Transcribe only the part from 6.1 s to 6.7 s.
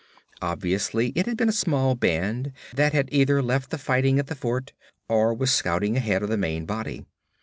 of the main